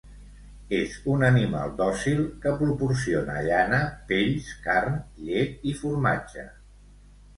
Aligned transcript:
És 0.75 0.93
un 1.15 1.25
animal 1.27 1.75
dòcil 1.81 2.23
que 2.45 2.55
proporciona 2.63 3.35
llana, 3.49 3.83
pells, 4.13 4.49
carn, 4.67 4.99
llet 5.29 5.71
i 5.75 5.79
formatge. 5.83 6.49